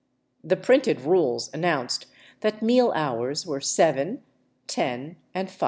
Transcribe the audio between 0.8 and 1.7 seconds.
rules